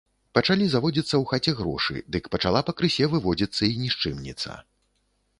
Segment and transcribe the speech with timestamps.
[0.37, 4.55] Пачалі заводзіцца ў хаце грошы, дык пачала пакрысе выводзіцца і нішчымніца.